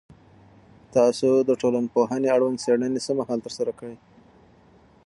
[0.95, 3.95] تاسو د ټولنپوهنې اړوند څېړنې څه مهال ترسره کړي؟